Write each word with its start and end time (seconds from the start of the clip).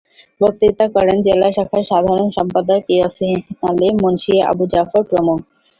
বক্তৃতা 0.41 0.85
করেন 0.95 1.17
জেলা 1.27 1.47
শাখার 1.55 1.83
সাধারণ 1.91 2.27
সম্পাদক 2.37 2.81
ইয়াছিন 2.93 3.35
আলী, 3.69 3.87
মুন্সী 4.01 4.35
আবু 4.49 4.63
জাফর 4.73 5.01
প্রমুখ। 5.09 5.39